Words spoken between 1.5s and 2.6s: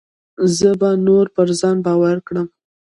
ځان باوري کړم.